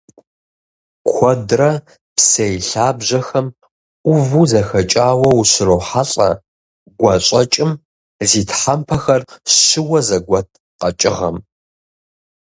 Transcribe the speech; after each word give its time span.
Куэдрэ 1.09 1.71
псей 2.15 2.55
лъабжьэхэм 2.69 3.47
Ӏуву 4.03 4.45
зэхэкӀауэ 4.51 5.29
ущрохьэлӀэ 5.41 6.29
гуащӀэкӀым- 6.99 7.71
зи 8.29 8.41
тхьэмпэхэр 8.49 9.21
щыуэ 9.55 9.99
зэгуэт 10.07 10.49
къэкӀыгъэм. 10.79 11.37